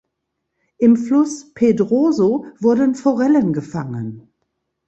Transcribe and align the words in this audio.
Im 0.79 0.97
Fluss 0.97 1.53
Pedroso 1.53 2.47
wurden 2.57 2.95
Forellen 2.95 3.53
gefangen. 3.53 4.33